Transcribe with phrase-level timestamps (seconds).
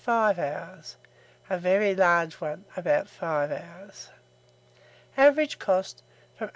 [0.03, 0.95] 5 hours;
[1.47, 4.09] a very large one, about 5 hours.
[5.15, 6.01] Average cost,
[6.35, 6.49] from 8d.